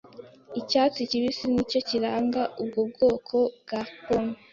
Icyatsi 0.59 0.99
kibisi 1.09 1.45
nicyo 1.51 1.79
kiranga 1.87 2.41
ubwo 2.61 2.81
bwoko 2.89 3.37
bwa 3.63 3.81
pome. 4.03 4.35